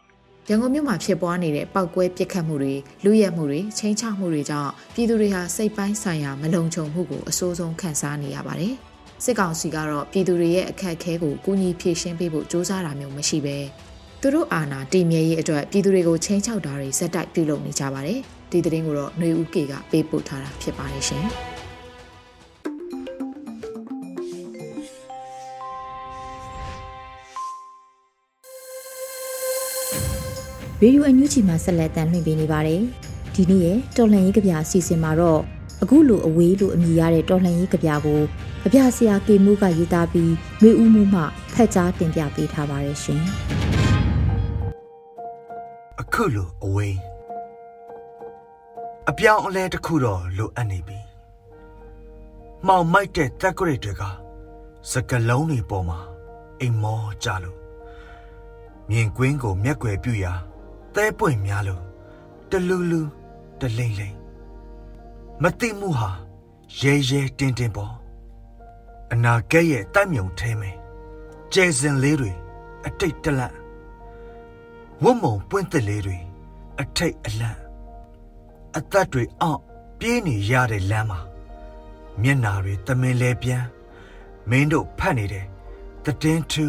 [0.49, 8.73] ရန်ကုန်မြို့မှာဖြစ်ပွားနေတဲ့ပောက်ကွဲပစ်ခတ်မှုတွေလူရဲမှုတွေချင်းချမှုတွေကြောင့်ပြည်သူတွေဟာစိတ်ပိုင်းဆိုင်ရာမလုံခြုံမှုကိုအဆိုးဆုံးခံစားနေရပါတယ်။
[9.23, 13.57] စစ်ကောင်စီကတော့ပြည်သူတွေရဲ့အခက်အခဲကိုကူညီဖြေရှင်းပေးဖို့စ조사တာမျိုးမရှိပဲ
[14.21, 18.19] သူတို့အာဏာတည်မြဲရေးအတွက်ပြည်သူတွေကိုချင်းချောက်တာတွေဇက်တိုက်ပြုလုပ်နေကြပါတယ်။
[18.51, 21.27] ဒီသတင်းကိုတော့ຫນွေဦးကေကပေးပို့ထားတာဖြစ်ပါတယ်ရှင်။
[30.82, 32.80] ရေဒီယိုအန်ယူဂျီမှာဆက်လက်တမ်းလွှင့်ပေးနေပါတယ်။
[33.34, 35.40] ဒီနေ့ရဲ့တော်လှန်ရေးကြပြအစီအစဉ်မှာတော့
[35.82, 38.20] အခုလိုအဝေးလိုအမည်ရတဲ့တော်လှန်ရေးကြပြကို
[38.62, 40.32] ကြပြဆရာကေမိုးကရေးသားပြီး
[40.62, 41.22] မျိုးဦးမှုမှ
[41.54, 43.22] ဖက်ကြားတင်ပြပေးထားပါတယ်ရှင်။
[46.00, 46.96] အခုလိုအဝေး
[49.10, 50.98] အပြောင်းအလဲတစ်ခုတော့လိုအပ်နေပြီ။
[52.66, 54.02] မှောင်မိုက်တဲ့တက်ကြရတွေက
[54.90, 55.98] စကလုံးတွေပေါ်မှာ
[56.60, 57.58] အိမ်မောကြလို့
[58.90, 60.34] မြင်ကွင်းကိုမျက်ွယ်ပြူရာ
[60.94, 61.82] သဲပွင့်များလို့
[62.50, 63.00] တလူလူ
[63.60, 64.16] တလိမ့်လိမ့်
[65.42, 66.10] မသိမှုဟာ
[66.80, 67.94] ရဲရဲတင်းတင်းပေါ်
[69.12, 70.76] အနာကဲ့ရဲ့တိုက်မြုံထဲမယ်
[71.52, 72.32] ကျဲစင်လေးတွေ
[72.86, 73.56] အတိတ်တလန့်
[75.02, 76.18] ဝတ်မုံပွင့်သက်လေးတွေ
[76.80, 77.58] အထိတ်အလန့်
[78.76, 79.62] အသက်တွေအောင့်
[79.98, 81.20] ပြေးနေရတဲ့လမ်းမှာ
[82.22, 83.64] မျက်နာတွေတမင်လဲပြန်
[84.50, 85.46] မင်းတို့ဖတ်နေတယ်
[86.04, 86.64] တည်င်းသူ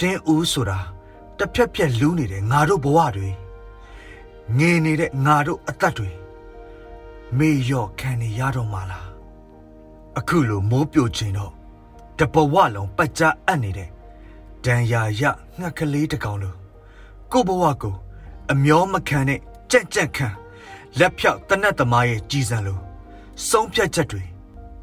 [0.00, 0.78] တည်င်းဦးဆိုတာ
[1.38, 3.30] တစ်ဖြက်ဖြက်လူးနေတယ်ငါတို့ဘဝတွေ
[4.58, 6.10] ငေနေတဲ့ငါတို့အသက်တွေ
[7.38, 9.08] မေ့ရော့ခံနေရတော့မှလား
[10.18, 11.52] အခုလိုမိုးပြိုချိန်တော့
[12.18, 13.88] တပဝလုံးပတ်ကြအပ်နေတဲ့
[14.64, 15.22] ဒံယာရ
[15.58, 16.54] ငှက်ကလေးတကောင်လို
[17.32, 17.96] ကိုဘဝကို
[18.52, 19.40] အမျောမခံနဲ့
[19.70, 20.28] ကြက်ကြက်ခံ
[20.98, 22.78] လက်ဖြောက်တနတ်သမားရဲ့ကြည်စံလို
[23.48, 24.22] ဆုံးဖြတ်ချက်တွေ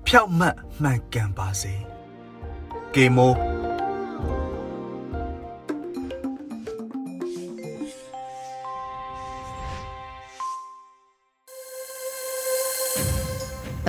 [0.06, 1.74] ဖြောက်မှတ်မှန်ကန်ပါစေ
[2.94, 3.34] ကေမို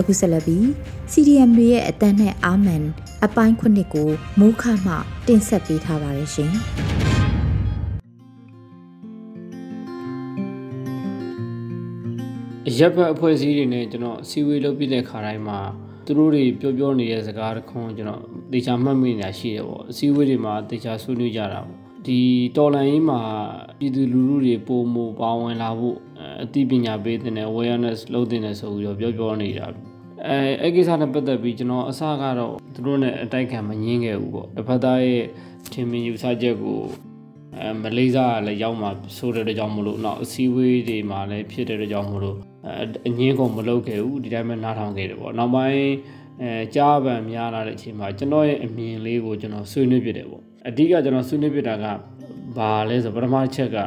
[0.00, 0.64] အခုဆက်လက်ပြီး
[1.12, 2.84] CDM တွေရဲ့အတန်းနဲ့အာမန်
[3.24, 4.94] အပိုင်းခုနှစ်ကိုမိုးခမှ
[5.26, 6.52] တင်ဆက်ပေးထားပါတယ်ရှင်။
[12.78, 15.58] ရက်ဘက်အဖွဲ့အစည်းတွေနဲ့ကျွန်တော်အစည်းအဝေးလုပ်ပြတဲ့ခါတိုင်းမှာ
[16.04, 22.20] သူတို့တွေပြောပြောနေတဲ့စကားတခွန်းကျွန်တော်တေချာမှတ်မိနေတာရှိတယ်ပေါ့အစည်းအဝေးတွေမှာတေချာဆွေးနွေးကြတာပေါ့ဒီ
[22.56, 23.20] တော်လန်ရေးမှာ
[23.78, 25.96] ပြည်သူလူထုတွေပုံမပါဝင်လာဖို့
[26.42, 29.66] အသိပညာပေးတဲ့ awareness လုပ်တဲ့ဆိုပြီးတော့ပြောပြောနေတာ
[30.28, 35.24] အဲအဲ့ကိစ္စနဲ့ပတ်သက်ပြီးကျွန်တော်အစကတော့သူတို့နဲ့အတိုက်ခံမငင်းခဲ့ဘူးပေါ့တစ်ဖက်သားရဲ့
[35.72, 36.80] ထင်မြင်ယူဆချက်ကို
[37.58, 42.36] အဲမလေးစားလည်းရောက်မှာဆိုတဲ့ကြောင့်မလို့နောက်အစည်းအဝေးတွေမှာလည်းဖြစ်တဲ့ကြောင့်မလို့
[43.06, 45.84] အငင်းကုန်မလုပ်ခဲ့ဘူးဒီတိုင်းပဲနားထောင်ခဲ့တယ်ပေါ့နောက်ပိုင်း
[46.42, 51.86] အဲကြားပံများလာတဲ့အချိန်မှာကျွန်တော်ရဲ့အမြင်လေးကိုကျွန်တော်ဆွေးနွေးပြတယ်ပေါ့အဓိကကျွန်တော်ဆွေးနွေးပြတာက
[52.56, 53.78] ဘာလဲဆိုပထမချက်က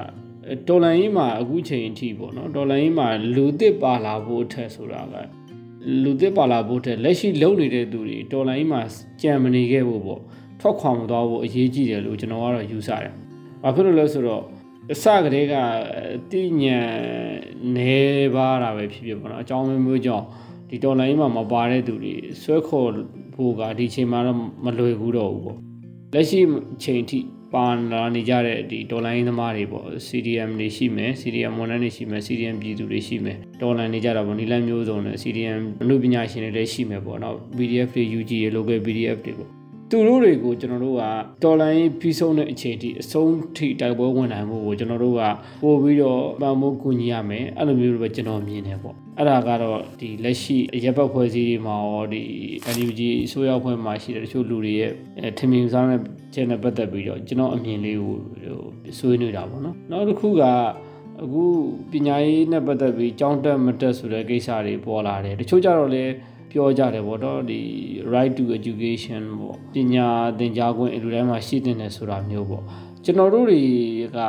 [0.68, 5.16] တော်လန်ကြီးမှာအခုချိန်အထိပေါ့နော်တော်လန်ကြီးမှာလူသစ်ပါလာဖို့အထက်ဆိုတာက
[6.04, 8.82] လူသစ်ပါလာဖို့တဲ့လက်ရှိလုံနေတဲ့သူတွေတော်လိုင်းမှာ
[9.22, 10.22] ကြံမနေခဲ့ဖို့ပေါ့
[10.60, 13.14] ထွက်ခွာမသွားဖို့အရေးကြီးတယ်လို့ကျွန်တော်ကတော့ယူဆတယ်။
[13.62, 14.44] ဘာဖြစ်လို့လဲဆိုတော့
[14.92, 15.56] အစကတည်းက
[16.32, 16.80] တိညာ
[17.76, 17.96] နေ
[18.36, 20.26] ပါတာပဲဖြစ်ဖြစ်ပေါ့နော်အကြောင်းမျိုးကြောင့်
[20.70, 22.90] ဒီတော်လိုင်းမှာမပါတဲ့သူတွေဆွဲခေါ်
[23.36, 25.58] ဖို့ကဒီချိန်မှာတော့မလွယ်ဘူးတော့ဘူးပေါ့
[26.14, 26.40] လက်ရှိ
[26.84, 27.20] ချိန်ထိ
[27.54, 39.18] ပါလာနေကြတဲ့ဒီဒေါ်လာရင်းသမားတွေပေါ့ CDM တွေရှိမယ် CDM ဝန်ထမ်းတွေရှိမယ် CDM ပြည်သူတွေရှိမယ်ဒေါ်လာနေကြတာပေါ့နီလန်းမျိုးစုံနဲ့ CDM အမှုပညာရှင်တွေလည်းရှိမယ်ပေါ့နော် PDF တွေ UG တွေ local PDF
[39.26, 39.63] တွေပေါ့
[39.96, 41.04] သူတို့တွေကိုကျွန်တော်တို့က
[41.44, 45.22] တော်လိုင်းပြီးဆုံးတဲ့အချိန်ထိအဆုံးထိတိုက်ပွဲဝင်နိုင်မှုကိုကျွန်တော်တို့က
[45.64, 52.22] ပို့ပြီးတော့ပံ့ပိုးကူညီရမယ်အဲ့လိုမျိုးပဲကျွန်တော်မြင်တယ်ပေါ့အဲ့ဒါကတော့ဒီလက်ရှိရပ်ပတ်ဖွဲ့စည်းတွေမှာရောဒီ
[52.76, 54.92] NUG အစိုးရဖွဲ့မှာရှိတဲ့တချို့လူတွေရဲ့
[55.38, 56.00] ထင်မြင်စားတဲ့
[56.34, 58.16] ချက်နဲ့ပတ်သက်ပြီးတော့ကျွန်တော်အမြင်လေးကို
[58.98, 60.44] ဆွေးနွေးတာပေါ့နော်နောက်တစ်ခုက
[61.22, 61.44] အခု
[61.92, 66.14] ပညာရေးနဲ့ပတ်သက်ပြီးကြောင်းတက်မတက်ဆိုတဲ့ကိစ္စတွေပေါ်လာတယ်တချို့ကြတော့လည်း
[66.54, 67.60] ပြောကြတယ်ပေါ့တော့ဒီ
[68.14, 70.08] right to education ပေါ့ပညာ
[70.40, 72.64] သင်ကြားခွင့်အလူတိုင်းမှာရှိတဲ့နယ်ဆိုတာမျိုးပေါ့
[73.04, 73.62] ကျွန်တော်တို့တွေ
[74.16, 74.20] က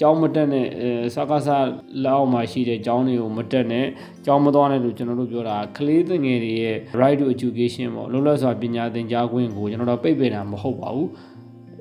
[0.00, 0.66] ကျောင်းမတက်နဲ့
[1.14, 1.66] စကားစား
[2.04, 3.86] လောက်မှာရှိတဲ့ကျောင်းတွေကိုမတက်နဲ့
[4.26, 11.08] ကျောင်းမသွားနဲ့လို့ကျွန်တော်တို့ပြောတာကလေးငယ်တွေရဲ့ right to education ပေါ့လောလောဆယ်ပညာသင်ကြားခွင့်ကိုကျွန်တော်တို့ပိတ်ပင်တာမဟုတ်ပါဘူး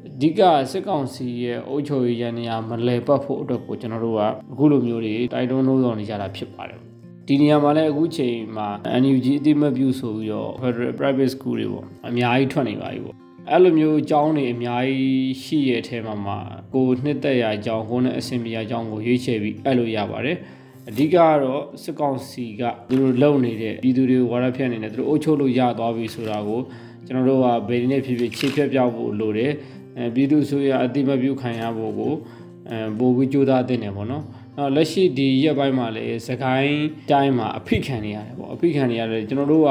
[0.08, 6.90] အဓိကစစ်ကောင်စီရဲ့အုပ်ချုပ်ရေးရန်နေရာမလဲပတ်ဖို့အတွက်ကိုကျွန်တော်တို့ကအခုလိုမျိုးတွေတိုက်တွန်းလို့ဆောင်နေကြတာဖြစ်ပါတယ်
[7.28, 8.68] ဒီနေရာမှာလည်းအခုချိန်မှာ
[9.02, 13.16] NUG အတိမပြုဆိုပြီးတော့ Federal Private School တွေပေါ့အများကြီးထွက်နေပါပြီပေါ့
[13.50, 16.38] အဲ့လိုမျိုးအကြောင်းတွေအများကြီးရှိရဲ့အထဲမှာမှာ
[16.74, 20.38] ကိုနှစ်သက်ရာအကြောင်းကိုနဲ့အဆင်ပြေရာအကြောင်းကိုရွေးချယ်ပြီးအဲ့လိုရပါတယ်
[20.90, 26.60] အဓိကကတော့စစ်ကောင်စီကသူတို့လုံနေတဲ့ပြည်သူတွေကိုဝါရဖြတ်နေတယ်သူတို့အုပ်ချုပ်လို့ရသွားပြီဆိုတာကို
[27.08, 29.52] ကျွန်တော်တို့ကဘယ်နည်းဖြစ်ဖြစ်ခြေဖြတ်ပြောက်ဖို့လိုတယ်
[29.98, 32.14] အဲပြည်သူဆိုရအတိမပြုခံရဖို့ကို
[32.70, 34.24] အဲပို့ပြီးကြိုးစားတင်တယ်ပေါ့နော်
[34.58, 39.70] နောက်လက်ရှိဒီရက်ပိုင်းမှာလည်းစကိုင်းတိုင်းမှာအဖိခံနေရတယ်ပေါ့အဖိခံနေရတယ်ကျွန်တော်တို့က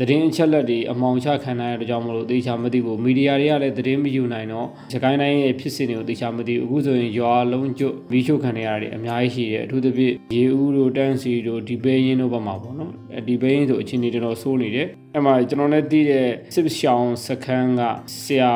[0.00, 12.92] သတင်းအချက်လက်တွေအမောင်ချခံရတဲ့ကြောင့်မလို့သေချာမသိဘူးမီဒီယာတွေကလည်းသတင်းမယူနိုင်တော့စကိုင်းတိုင်းရဲ့ဖြစ်စဉ်တွေကိုသေချာမသိဘူးအခုဆိုရင်ရွာလုံးကျွတ်ဗီရှို့ခံရတာတွေအများကြီးရှိတယ်အထူးသဖြင့်ရေဦးတို့တန်းစီတို့ဒီဘေးရင်းတို့ဘက်မှာပေါ့နော်
[13.28, 17.82] ဒီဘေးရင်းဆိုအချင်းတွေတော်တော်ဆိုးနေတယ်အဲ့မှာကျွန်တော်လည်းသိတဲ့စစ်ရှောင်းစခန်းက
[18.22, 18.52] ဆရာ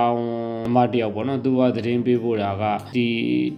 [0.74, 2.64] မတယောက်ပေါ့နော်သူကသတင်းပေးဖို့တာက
[2.96, 3.06] ဒီ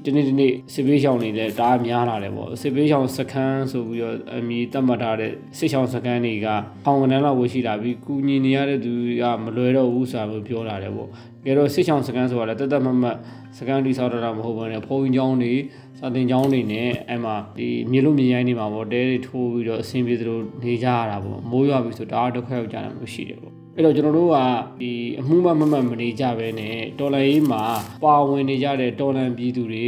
[0.04, 6.48] တနေ့တနေ့စစ်ဘေးရှောင်းနေလဲတအားများလာတယ်ပေါ့စစ်ဘေးရှောင်းစခန်းဆိုပြီးတော့အမည်သတ်မှတ်ထားတဲ့စစ်ရှောင်းစခန်းတွေက
[6.84, 11.08] ထောင်ကနန်းလောက်ဝရှိလာပြီးကုညီနေရတဲ့သူကမလွယ်တော့ဘူးဆိုတာမျိုးပြောလာတယ်ပေါ့
[11.44, 13.16] ကဲတော့စစ်ရှောင်းစခန်းဆိုတာလည်းတသက်မမတ်
[13.58, 15.54] စခန်းတိဆောက်တာမဟုတ်ဘဲနဲ့ဖုန်းကြောင်းတွေ
[15.98, 24.38] စာသင်ကျောင်းတွေနဲ့အဲ့မှာဒီမြေလို့မြေရိုင်းနေမှာပေါ့တဲတွေထိုးပြီးတော့အဆင်ပြေသလိုနေကြရတာပေါ့မိုးရွာပြီဆိုတအားဒုက္ခရောက်ကြတာမျိုးရှိတယ်ပေါ့ အဲ့တော့ကျွန်တော်တို့က
[24.80, 27.62] ဒီအမှုမမမမနေကြပဲနဲ့တော်လိုင်းမှာ
[28.04, 29.86] ပါဝင်နေကြတဲ့တော်လန်ပြည်သူတွေ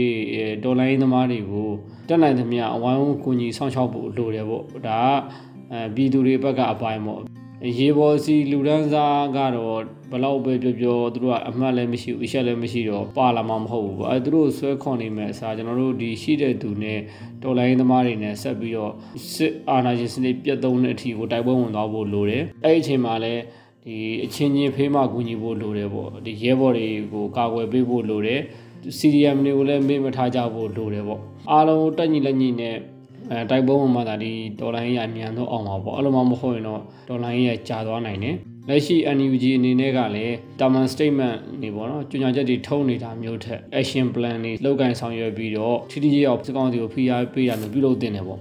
[0.64, 1.68] တော်လိုင်းသမားတွေကို
[2.08, 5.14] တက်နိုင်သမျှအဝိုင်းဝန်းကူညီဆောင်ရှောက်ဖို့လိုတယ်ပေါ့ဒါက
[5.72, 7.20] အဲပြည်သူတွေဘက်ကအပိုင်းပေါ့
[7.78, 9.78] ရေပေါ်စီလူဒန်းစားကတော့
[10.10, 16.98] ဘလောက်ပဲပြောပြောသူတို့ကအမှတ်လည်းမရှိဘူးအချက်လည်းမရှိတော့ပါလာမှာမဟုတ်ဘူးပေါ့အဲသူတို့ဆွဲခွန်နေမဲ့အစားကျွန်တော်တို့ဒီရှိတဲ့သူနဲ့
[17.42, 18.92] တော်လိုင်းသမားတွေနဲ့ဆက်ပြီးတော့
[19.34, 23.42] စစ်အာဏာရှင်စနစ်ပြတ်သုံးတဲ့အထိကိုတိုက်ပွဲဝင်သွားဖို့လိုတယ်အဲ့ဒီအချိန်မှာလည်း
[23.86, 28.40] ဒီအချင်းချင်းဖေးမကူညီဖို့လိုတယ်ပေါ့ဒီရဲဘော်တွေကိုကာကွယ်ပေးဖို့လိုတယ်
[28.98, 31.20] CDM တွေကိုလည်းမေ့မထားကြဖို့လိုတယ်ပေါ့
[31.50, 32.74] အားလုံးတက်ညီလက်ညီနဲ့
[33.30, 38.36] အဲတိုက်ပွဲမှာဒါဒီဒေါ်လာရင်းရအမြန်ဆုံးအောင်ပါပေါ့အဲ့လိုမှမဟုတ်ရင်တော့ဒေါ်လာရင်းရကြာသွားနိုင်တယ်
[38.68, 48.40] လက်ရှိ NUG အနေနဲ့ကလည်း Taman Statement နေပေါ့နော်ကြေညာချက်တွေထုတ်နေတာမျိုးထက် Action Plan တွေလောက်ကင်ဆောင်ရွက်ပြီးတော့ထိထိရောက်စစ်ကောင်စီကိုဖိအားပေးတာမျိုးပြုလုပ်တင်တယ်ပေါ့ဟ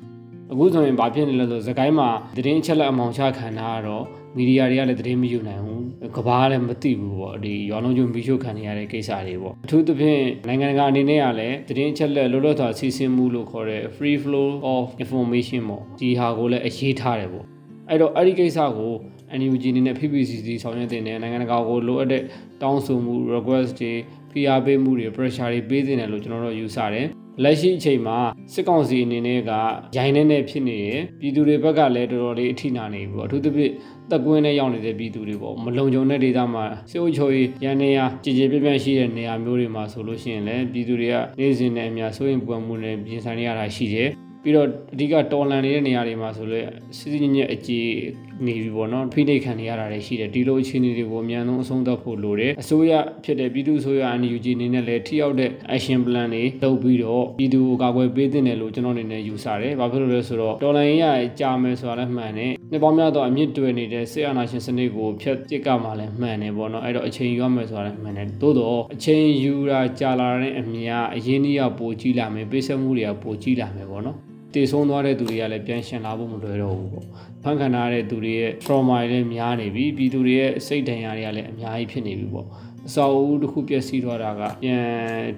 [0.51, 4.03] အခုဆိုရင်ဘာဖြစ်နေလဲဆိုစကိုင်းမှာသတင်းအချက်လက်အမောင်ချခံတာကတော့
[4.37, 5.83] မီဒီယာတွေကလည်းသတင်းမယူနိုင်ဘူး
[6.15, 17.45] ကဘာကလည်းမသိဘူးပေါ့ဒီရွာလုံးကျုံမီးရှို့ခံနေရတဲ့ကိစ္စတွေပေါ့အထူးသဖြင့်နိုင်ငံတကာအနေနဲ့ကလည်းသတင်းအချက်လက်လောလောဆယ်စီစဉ်မှုလို့ခေါ်တဲ့ free flow of information ပေါ့ဒီဟာကိုလည်းအရေးထားတယ်ပေါ့
[17.89, 18.93] အဲ့တော့အဲ့ဒီကိစ္စကို
[19.39, 22.23] NUG အနေနဲ့ PPCC ဆောင်ရွက်တဲ့နိုင်ငံတကာကိုလိုအပ်တဲ့
[22.61, 23.93] တောင်းဆိုမှု request တွေ
[24.31, 27.07] ဖိအားပေးမှုတွေ pressure တွေပေးနေတယ်လို့ကျွန်တော်တို့ယူဆတယ်
[27.41, 28.17] လက်ရှိအချိန်မှာ
[28.53, 29.51] စစ်ကောင်စီအနေနဲ့က
[29.97, 30.87] ရိုင်းနေနေဖြစ်နေရ
[31.19, 33.71] ပြည်သူတွေဘက်ကလည်းတော်တော်လေးအထိနာနေပြီပေါ့အထူးသဖြင့်
[34.11, 44.09] တက်ကွင်းနဲ့ရောက်နေတဲ့ပြည်သူတွေပေါ့မလုံခြုံတဲ့ဒေသမှာစေအုပ်ချုပ်ရေးရန်နေရကြည်ကြည်ပြန့်ပြန့်ရှိတဲ့နေရာမျိုးတွေမှာဆိုလို့ရှိရင်လည်းပြည်သူတွေကနေ့စဉ်နဲ့အများစိုးရင်ပူပန်မှုနဲ့ပြင်ဆင်နေရတာရှိတယ်
[44.43, 46.61] ပြီးတော့အဓိကတော်လန်နေတဲ့နေရာတွေမှာဆိုလဲ
[46.97, 47.87] စစ်စစ်ညက်ညက်အကြီး
[48.45, 52.91] နေပြီပေါ့နော်ဖိနှိပ်ခံနေရတာတွေရှိတယ်ဒီလိုအခြေအနေတွေကိုအများဆုံးအဆုံးသတ်ဖို့လိုတယ်အစိုးရ
[53.23, 61.05] ဖြစ်တဲ့ပြည်သူ့အစိုးရ NUG အနေနဲ့လည်းထိရောက်တဲ့ action plan တွေလုပ်ပြီးတော့ပြည်သူကိုကာကွယ်ပေးသင့်တယ်လို့ကျွန်တော်အနေနဲ့ယူဆတယ်ဘာဖြစ်လို့လဲဆိုတော့တော်လန်ရေးရ
[61.39, 74.17] ကြာမယ်ဆိုတာလည်းမှန်တယ်နှစ်ပေါင်းများသောအမြင့်တွယ်နေတဲ့ဆေးအာနာရှင်စနစ်ကိုဖျက်ပစ်ကမှလည်းမှန်တယ်ပေါ့နော်အဲ့တော့အချိန်ယူရမယ်ဆိုတာလည်းမှန်တယ်သို့တော့အချိန်ယူတာကြာလာတဲ့အမြင်အရင်းနှီးရပိုကြီးလာမယ်ပေးဆက်မှုတွေကပိုကြီးလာမယ်ပေါ့နော်
[74.53, 77.05] တည်ဆုံးသွားတဲ့သူတွေကလည်းပြန်ရှင်လာဖို့မလွယ်တော့ဘူးပေါ့
[77.43, 82.47] ဖန်ခံရတဲ့သူတွေရဲ့ trauma တွေလည်းများနေပြီပြည်သူတွေရဲ့စိတ်ဒဏ်ရာတွေကလည်းအများကြီးဖြစ်နေပြီပေါ့
[82.87, 84.83] အစာအုပ်တစ်ခုပြည့်စည်သွားတာကပြန်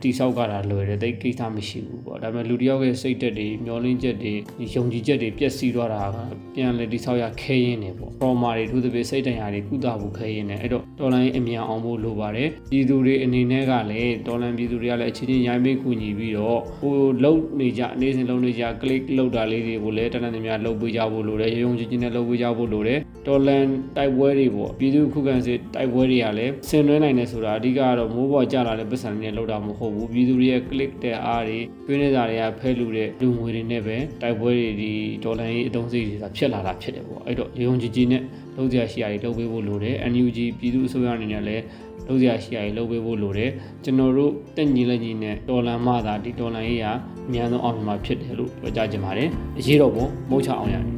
[0.01, 4.34] တိဆောက်ကတာလွယ်တယ်တိတ်ကိစ္စမရှိဘူးပေါ့ဒါပေမဲ့လူတယောက်ရဲ့စိတ်တက်တွေမျောလင်းချက်တွေ
[4.75, 6.17] ယုံကြည်ချက်တွေပြည့်စည်သွားတာက
[6.55, 23.65] ပြန်လေတိဆောက်ရခဲရင်းနေပေါ့ trauma တွေသူသဖြင့်စိတ်ဒဏ်ရာတွေကုသဖို့ခဲရင်းနေအဲ့တော့တော်လိုင်းအမြန်အောင်ဖို့လိုပါတယ်ပြည်သူတွေအနေနဲ့ကလည်းတော်လိုင်းပြည်သူတွေကလည်းအချင်းချင်းရိုင်းပေးကူညီပြီးတော့ဟိုလုံနေကြအနေစဉ်လုံနေကြ click လောက်တာလေးတွေကိုလည်းတနင်္လာနေ့လုပ်ပေးကြဖို့လိုတယ်ရုံချင်းချင်းနဲ့လုပ်ပေးကြဖို့လိုတယ်တော်လန်
[23.97, 34.91] တိုက်ပွဲတွေပေါ့ပြည်သူခုခံစစ်တိုက်ပွဲတွေကလည်းဆင်နွှဲနိုင်တယ်ဆိုတာအဓိကကတော့မိုးပေါ်ကျလာတဲ့ပတ်စံတွေနဲ့လောက်တာမဟုတ်ဘူးပြည်သူတွေရဲ့ click တဲ့အားတွေတွင်းနေတာတွေကဖဲလူတဲ့လူငွေတွေနဲ့ပဲတိုက်ပွဲတွေဒီ
[35.23, 38.21] ဒေါ်လာရေးအသုံးစရိတ်တွေကဖြစ်လာတာဖြစ်တယ်ပေါ့အဲ့တော့ရုံကြည်ကြည်နဲ့
[38.57, 41.63] လုပ်ကြရရှိရတွေလုပ်ပေးဖို့လိုတယ် NUG ပြည်သူအစိုးရအနေနဲ့လည်း
[42.07, 43.51] လုပ်ကြရရှိရတွေလုပ်ပေးဖို့လိုတယ်
[43.83, 46.85] ကျွန်တော်တို့တက်ညီလက်ညီနဲ့ဒေါ်လာမှသာဒီဒေါ်လာရေးက
[47.27, 50.94] အများဆုံးအောင်မြင်မှာဖြစ်တယ်လို့ပြောကြားချင်ပါတယ်အရေးတော်ပုံမုတ်ချအောင်ရတယ်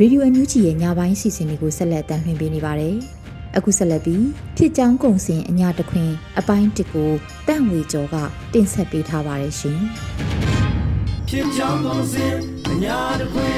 [0.00, 2.96] ရေဒီယိုအန်ယူဂျီရဲ့ညပိုင်းစီစဉ်တွေကိုဆက်လက်တင်ပြနေပါတယ်။
[3.56, 4.24] အခုဆက်လက်ပြီး
[4.56, 7.10] ဖြစ်ကြောင်းကုံစင်အညာတခွင် အပိုင်းတစ်ကို
[7.48, 8.16] တန့်ဝေကျော်က
[8.52, 9.80] တင်ဆက်ပေးထားပါတယ်ရှင်။
[11.28, 12.34] ဖြစ်ကြောင်းကုံစင်
[12.68, 13.56] အညာတခွင်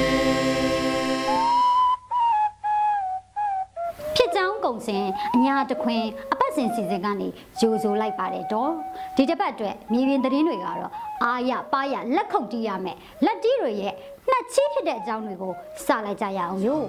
[4.16, 7.28] ဖြစ်ကြောင်းကုံစင်အညာတခွင်အ ပတ်စဉ်စီစဉ်ကနေ
[7.60, 8.70] ဂျိုဆိုလိုက်ပါတယ်တော့
[9.16, 10.90] ဒီတစ်ပတ်အတွက်မြေပြင်သတင်းတွေကတော့
[11.24, 13.94] အာရပါရလက်ခုပ်တီးရမယ်လက်တီးတွေရဲ့
[14.30, 15.52] နှစ်ချီးဖြစ်တဲ့အကြောင်းတွေကို
[15.86, 16.86] စလိုက်ကြရအောင်လို့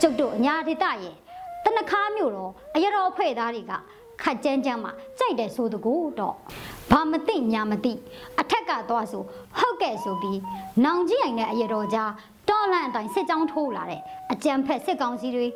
[0.00, 1.14] ကျုပ်တို့အညာဒေသရဲ့
[1.64, 3.72] တနခါမျိုးတော့အရတော်ဖွဲ့သားတွေက
[4.22, 6.34] ခတ်ကြမ်းကြမ်းမှာကြိုက်တယ်ဆိုတကူတော့
[6.90, 7.92] ဘာမသိညာမသိ
[8.40, 9.22] အထက်ကသွားဆို
[9.58, 10.40] ဟုတ်ကဲ့ဆိုပြီး
[10.84, 12.10] နောင်ကြီးအိမ်နဲ့အရတော်ကြား
[12.48, 14.00] တော်လန့်အတိုင်းစစ်ကြောင်းထိုးလာတဲ့
[14.32, 15.46] အကြံဖက်စစ်ကောင်စီတွေ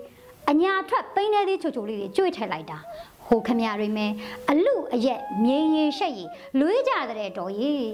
[0.50, 2.78] အညာထွက်ပိန်းနေသေးချိုချိုလေးတွေကြွေထည့်လိုက်တာ
[3.26, 4.06] ဟိုခမရတွေမဲ
[4.50, 6.24] အလူအရက်မြေရင်ရှက်ရီ
[6.58, 7.90] လွေးကြတဲ့တော်ကြီး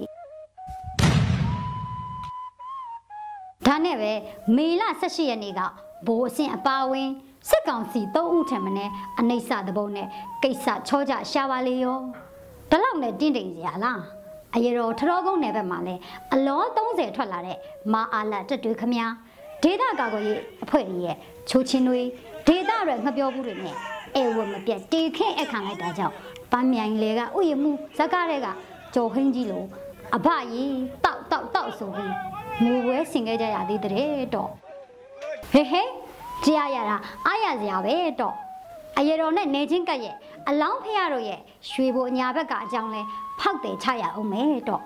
[3.66, 4.12] ဒါနဲ့ပဲ
[4.56, 5.60] မေလ18ရက်နေ့က
[6.06, 7.08] ဘိုးအဆင်အပါဝင်
[7.48, 10.08] စစ်ကောင်စီ၃ဦးထံမင်းအနှိမ့်စသဘုံနဲ့
[10.42, 11.98] ကိစ္စချောကြရှာပါလေရော
[12.70, 14.02] ဒါလောက်နဲ့တင်းတိမ်စရာလား
[14.54, 15.94] အရေတော်ထတော်ကုန်းနယ်ဘက်မှာလဲ
[16.34, 17.58] အလော30ထွက်လာတဲ့
[17.92, 19.12] မာအာလတက်တွေခမများ
[19.62, 21.16] ဒေတာကာကွယ်ရေးအဖွဲ့ကြီးရဲ့
[21.48, 22.00] ချိုချင်းတွေ
[22.46, 23.76] ဒေတာရဲ့ငပြောဘူးတွေနဲ့
[24.16, 26.14] အဲဝမပြတ်တေခင့်အခန့်လိုက်တာကြောင့်
[26.52, 28.48] ပန်းမြိုင်လေကဥယျမှုဇက်ကားတွေက
[28.94, 29.66] ကြော်ဟင်းကြီးလို့
[30.16, 32.12] အဘကြီးတောက်တောက်တောက်ဆိုပြီး
[32.64, 34.50] ငိုပွဲဆင်ခဲ့ကြရသေးတဲ့တော့
[35.52, 35.82] ဟေဟေ
[36.44, 38.34] ကြားရတာအားရစရာပဲတော့
[38.98, 40.16] အရေတော်နဲ့နေချင်းကက်ရဲ့
[40.48, 43.02] အလောင်းဖရတို့ရဲ့ရွှေဘိုညာဘက်ကအကြောင်းလဲ
[43.40, 44.82] ဖောက်တယ်ချရအောင်မယ်တော့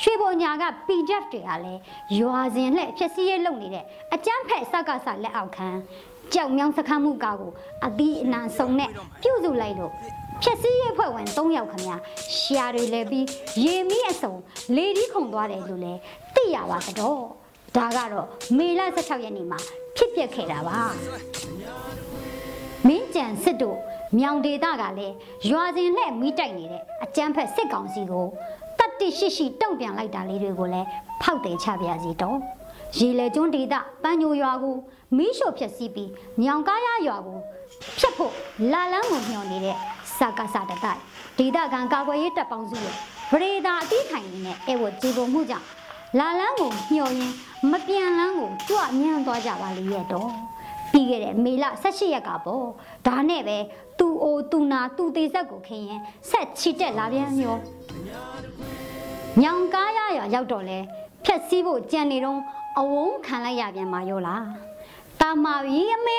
[0.00, 1.80] ရွှေဘိုညာက PJF တွေကလည်း
[2.18, 3.84] ရွာစဉ်လှဲ့ဖြစ်စည်းရေးလုပ်နေတဲ့
[4.14, 5.68] အကျန်းဖက်စကစလက်အောက်ခံ
[6.34, 7.52] ကြောက်မြောင်းစခန်းမှုကားကို
[7.86, 8.90] အသီးအနှံစုံနဲ့
[9.22, 9.92] ပြုစုလိုက်လို့
[10.42, 11.88] ဖြက်စီးရဲ့ဖွဲ့ဝင်၃ယောက်ခမ
[12.38, 13.26] ရှာတွေလည်းပြီး
[13.64, 14.34] ရေမီးအစုံ
[14.76, 16.00] လေဒီခုံသွားတယ်လို့လည်း
[16.34, 17.20] သိရပါတော့
[17.76, 19.58] ဒါကတော့မေလ16ရက်နေ့မှာ
[19.96, 20.80] ဖြစ်ပျက်ခဲ့တာပါ
[22.86, 23.78] မင်းကြံစစ်တို့
[24.18, 25.14] မြောင်ဒေတာကလည်း
[25.50, 28.26] ရွာစဉ်လှဲ့မီးတိုက်နေတဲ့အကြမ်းဖက်စစ်ကောင်စီကို
[28.78, 30.86] တတ်တိရှိရှိတုံ့ပြန်လိုက်တာလေးတွေကိုလည်း
[31.22, 32.38] ဖောက်တယ်ချပြစီတော့
[32.98, 34.76] ရေလေကျွန်းဒေတာပန်းညိုရွာကို
[35.16, 36.10] မီးရှို့ဖျက်ဆီးပြီး
[36.42, 37.38] ညောင်ကားရရွာကို
[37.98, 38.32] ဖြတ်ဖို့
[38.72, 39.76] လာလန်းကိုညှော်နေတဲ့
[40.16, 41.00] စကားစတတိုက်
[41.38, 42.94] ဒေတာကန်ကာကွယ်ရေးတပ်ပေါင်းစုရဲ့
[43.30, 45.66] ဗရေဒါအတိထိုင်နေတဲ့အဲဝတ်ဂျေပုံမှုကြောင့်
[46.18, 47.32] လာလန်းကိုညှော်ရင်
[47.70, 50.30] မပြန်လန်းကိုကြွညံ့သွားကြပါလေရဲ့တော့
[50.92, 52.66] ပြီးခဲ့တဲ့မေလ18ရက်ကပေါ့
[53.06, 53.58] ဒါနဲ့ပဲ
[53.98, 56.00] သူအိုသူနာသူသေးဆက်ကိုခင်းရင်
[56.30, 57.56] ဆက်ချီတက်လာပြန်ရော
[59.42, 60.78] ညောင်ကားရရရောက်တော့လဲ
[61.24, 62.40] ဖြက်စီးဖို့ကြံနေတော့
[62.78, 64.46] အဝုန်းခံလိုက်ရပြန်มาရောလား
[65.20, 66.18] တာမာကြီးအမေ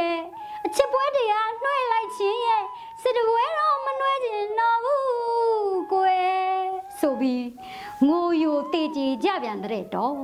[0.00, 0.20] ရဲ့
[0.66, 2.62] အချစ်ပွဲတရားနှွှဲလိုက်ခြင်းရဲ့
[3.02, 6.64] စစ်တပွဲတော့မနှွှဲခြင်းတော့ဘူးကွယ်
[7.00, 7.46] ဆိုပြီး
[8.06, 10.16] ငိုယိုတေကြည်ကြပြန်တဲ့တော့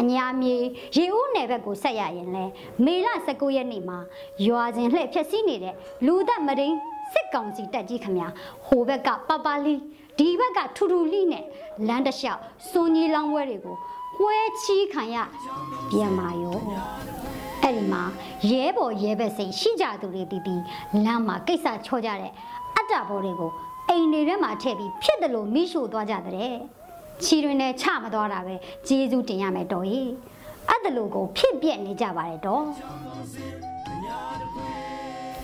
[0.00, 0.56] အညာမြေ
[0.96, 2.44] ရေဦးနယ်ဘက်ကိုဆက်ရရင်လဲ
[2.84, 3.98] မေလ19ရက်နေ့မှာ
[4.46, 5.74] ရွာစဉ်လှည့်ဖြက်စီးနေတဲ့
[6.06, 6.76] လူသက်မရင်း
[7.12, 8.18] စစ်ကောင်စီတက်ကြီးခမ
[8.66, 9.74] ဟိုဘက်ကပပလီ
[10.18, 11.44] ဒီဘက်ကထူထူလိနဲ့
[11.88, 13.76] လမ်းတစ်လျှောက်စွန်ကြီးလောင်းပွဲတွေကို
[14.18, 15.16] ကွဲချီးခံရ
[15.90, 16.58] ပြန်မာရော
[17.62, 18.02] အဲ့ဒီမှာ
[18.50, 20.62] ရဲဘော်ရဲဘက်စိတ်ရှိကြသူတွေပြီးပြီး
[21.04, 22.32] လမ်းမှာကိစ္စချောကြတဲ့
[22.76, 23.50] အတ္တဘော်တွေကို
[23.88, 26.54] အိမ်တွေထဲမှာထည့်ပြီးဖြစ်တယ်လို့မိရှို့သွားကြတဲ့
[27.24, 28.54] ချီတွင်နဲ့ချမသွားတာပဲ
[28.88, 30.10] ဂျေဇူးတင်ရမယ်တော်ကြီး
[30.68, 32.62] အဲ့ဒါလို့ကိုဖြစ်ပြက်နေကြပါတယ်တော့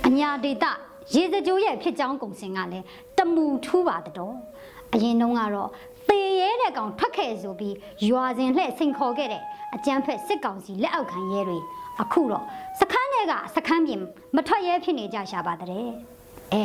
[0.06, 0.72] အညာဒေတာ
[1.14, 4.34] ရေစကြိုးရဲ့ဖြစ်ကြောင်းကုံစင်ကလည်းတမူထူးပါတော့
[4.94, 5.70] အရင်တုန်းကတော့
[6.08, 7.74] ပေရဲတဲ့ကောင်ထွက်ခဲ့ဆိုပြီး
[8.08, 9.42] ရွာစဉ်လှဲ့စိန်ခေါ်ခဲ့တဲ့
[9.74, 11.58] အကြမ်းဖက်စစ်ကောင်စီလက်အောက်ခံရဲတွေ
[12.02, 12.44] အခုတော့
[12.80, 14.00] စခန်းတွေကစခန်းပြင်
[14.36, 15.68] မထွက်ရဲဖြစ်နေကြရှာပါတဲ့
[16.54, 16.64] အဲ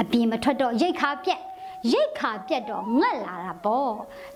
[0.00, 1.40] အပြင်မထွက်တော့ရိတ်ခါပြက်
[1.92, 3.92] ရိတ်ခါပြက်တော့ငတ်လာတာပေါ့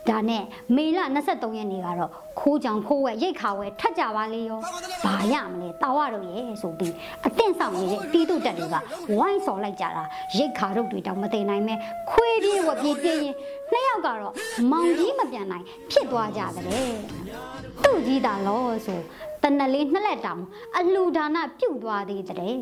[0.09, 0.43] ဒါနဲ့
[0.77, 4.61] မေလ23ရက်နေ့ကတော့ခိုးကြောင်ခိုးဝဲရိတ်ခါဝဲထက်ကြပါလေရော
[5.05, 6.95] ဘာရမလဲတာဝတော့ရဲ့ဆိုပြီး
[7.27, 8.77] အတင့်ဆောင်နေတဲ့တီးတုတက်တွေက
[9.17, 10.05] ဝိုင်းစော်လိုက်ကြတာ
[10.37, 11.75] ရိတ်ခါတို့တွေတောင်မသိနိုင်မဲ
[12.11, 13.35] ခွေးပြေးဝပြေးပြေးရင်
[13.71, 14.35] နှစ်ယောက်ကတော့
[14.71, 16.93] မောင်ကြီးမပြန်နိုင် ဖြစ်သွားကြတယ်
[17.83, 19.01] သူ့ကြီးတာလို့ဆို
[19.43, 20.43] တနလေးနှစ်လက်တောင်
[20.77, 22.57] အလှူဒါနပြုတ်သွားသေးတဲ့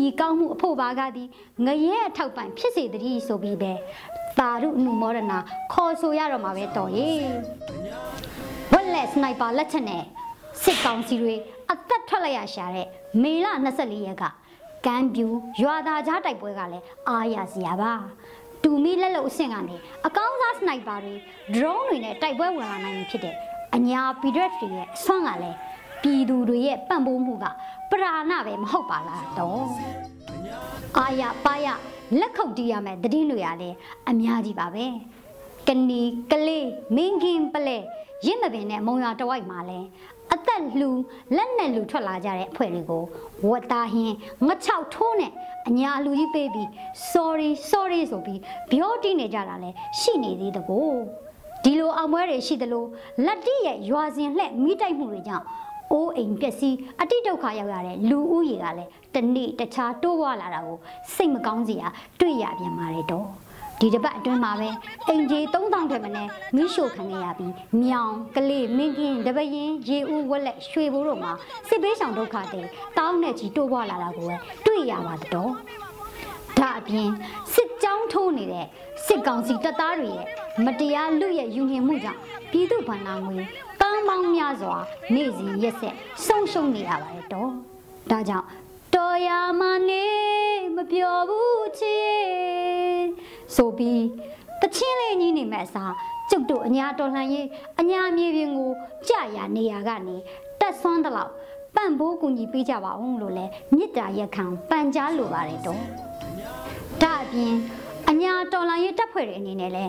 [0.00, 1.28] ဤကောင်းမှုအဖို့ပါကသည်
[1.66, 3.72] ငရဲအထောက်ပံ့ဖြစ်စေတည်းဆိုပြီးပဲ
[4.38, 5.38] သာရုအနုမောဒနာ
[5.72, 7.10] ခေါ်ဆိုရတော့မှာပဲတော်ရေ
[8.72, 10.02] ဝက်လက်စနိုက်ပါလက်ချက်နဲ့
[10.62, 11.34] စစ်ကောင်စီတွေ
[11.70, 12.86] အသက်ထွက်လိုက်ရရှာတဲ့
[13.22, 14.24] မေလ24ရက်က
[14.86, 15.26] ကမ်းပြူ
[15.62, 17.92] ရွာသားကြားတိုက်ပွဲကလည်းအားရစရာပါ
[18.62, 19.76] တူမီလက်လုံအဆင့်ကနေ
[20.06, 21.14] အကောင်းစားစနိုက်ပါတွေ
[21.54, 23.34] drone တွေနဲ့တိုက်ပွဲဝင်လာနိုင်ပြီဖြစ်တဲ့
[23.76, 25.58] အညာ PDF တွေရဲ့အဆွမ်းကလည်း
[26.02, 27.46] ပြည်သူတွေရဲ့ပံ့ပိုးမှုက
[27.94, 29.64] ပရာဏပဲမဟုတ်ပါလားတော့
[30.98, 31.66] အာရပါရ
[32.20, 33.70] လက်ခုပ်တီးရမယ်တည်င်းတွေရလဲ
[34.10, 34.86] အများကြီးပါပဲ
[35.68, 37.76] ကနီကလေးမင်းကင်းပလဲ
[38.26, 39.80] ရင့်မပင်နဲ့မုံရွာတဝိုက်မှာလဲ
[40.32, 40.90] အသက်လှူ
[41.36, 43.02] လက်နဲ့လှူထွက်လာကြတဲ့အဖွဲ့တွေကို
[43.48, 44.14] ဝတ်သားဟင်း
[44.46, 45.32] ငချောက်ထိုးနဲ့
[45.68, 46.68] အညာလူကြီးပေးပြီး
[47.12, 50.94] sorry sorry ဆိုပြီးပြောတိနေကြတာလဲရှိနေသေးတကော
[51.64, 52.84] ဒီလိုအောင်ပွဲတွေရှိသလို
[53.26, 55.44] လက်တိရဲ့ရွာစဉ်လှဲ့မိတိုက်မှုတွေကြောင့်
[55.94, 60.78] အိုးအိမ်ပျက်စီးအတိဒုက္ခရောက်ရတဲ့လူဦးရေကလည်းတနေ့တခြားတိုးဝလာတာကို
[61.14, 61.88] စိတ်မကောင်းစရာ
[62.20, 63.26] တွေ့ရပြန်ပါတယ်တော့
[63.80, 64.68] ဒီတစ်ပတ်အတွင်းမှာပဲ
[65.08, 67.52] အိမ်ကြီး3000ထက်မနည်းမိရှို့ခံရပြီး
[67.82, 71.32] မြောင်ကလေးမင်းကင်းတပရင်ရေဦးဝက်လက်ရွှေဘိုးတို့မှာ
[71.68, 72.62] စစ်ပေးဆောင်ဒုက္ခတွေ
[72.98, 74.30] တောင်းနဲ့ကြီးတိုးပွားလာတာကို
[74.66, 75.52] တွေ့ရပါတော့
[76.58, 77.08] ဒါအပြင်
[77.54, 78.66] စစ်ကြောင်းထိုးနေတဲ့
[79.06, 80.26] စစ်ကောင်စီတပ်သားတွေရဲ့
[80.64, 84.76] မတရားလူရဲ့ယူငင်မှုကြောင့်ပြည်သူ့ဗန္နာငွေတော င်းပေါင်းများစွာ
[85.14, 87.50] နေ့စဉ်ရက်ဆက်ဆုံးရှုံးနေရပါတယ်တော့
[88.10, 88.46] ဒါကြောင့်
[88.94, 89.30] တော်ရ
[89.60, 90.04] မနေ
[90.76, 91.98] မပြောဘူးချေ
[93.56, 94.04] ဆိုပြီး
[94.60, 95.94] တချင်းလေးကြီးနေမဲ့အစား
[96.30, 97.46] ကျုပ်တို့အညာတော်လှန်ရေး
[97.80, 98.70] အညာမြေပြင်ကို
[99.08, 100.16] ကြာရနေရကနေ
[100.60, 101.32] တက်ဆွမ်းတလောက်
[101.74, 105.80] ပန့်ဘိုးကူညီပေးကြပါဦးလို့လဲမြစ်တာရက်ခံပန်ကြားလိုပါတယ်တော့
[107.02, 107.54] ဒါအပြင်
[108.10, 109.84] အညာတော်လိုင်းရဲ့တပ်ဖွဲ့တွေအနေနဲ့လဲ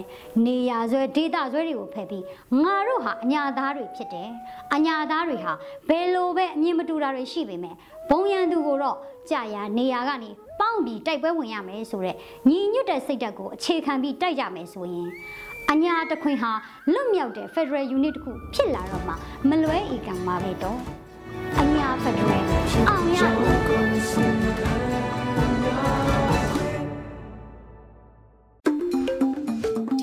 [0.46, 2.24] နေရဆွဲဒေတာဆွဲတွေကိုဖယ်ပြီး
[2.64, 4.30] ငါတို့ဟာအညာသားတွေဖြစ်တယ်
[4.76, 5.54] အညာသားတွေဟာ
[5.90, 7.76] ဘယ်လိုပဲအမြင်မတူတာတွေရှိပေမဲ့
[8.10, 8.98] ဘုံရန်သူကိုတော့
[9.30, 12.18] ကြာရနေရကနေပေါင်းပြီးတိုက်ပွဲဝင်ရမယ်ဆိုတော့
[12.50, 15.10] ညီညွတ်တဲ့စိတ်ဓာတ်ကိုအခြေခံပြီးတိုက်ကြမယ်ဆိုရင်
[15.72, 16.52] အညာတခွင်ဟာ
[16.94, 19.14] လွတ်မြောက်တဲ့ Federal Unit တခုဖြစ်လာတော့မှ
[19.50, 20.80] မလွဲဧကံမှာပဲတော့
[21.60, 22.44] အညာ Federal
[22.90, 24.75] အောင်ရ